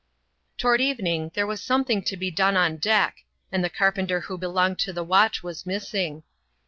Toward 0.57 0.81
evening 0.81 1.29
there 1.35 1.45
was 1.45 1.61
something 1.61 2.01
to 2.05 2.17
be 2.17 2.31
done 2.31 2.57
on 2.57 2.77
deck, 2.77 3.17
and 3.51 3.63
the 3.63 3.69
carpenter 3.69 4.21
who 4.21 4.35
belonged 4.35 4.79
to 4.79 4.91
the 4.91 5.03
watch 5.03 5.43
was 5.43 5.63
missing. 5.63 6.23